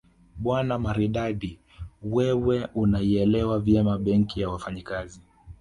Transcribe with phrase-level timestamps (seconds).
[0.37, 1.59] Bwana Maridadi
[2.03, 5.21] wewe unaielewa vyema Benki ya Wafanyakazi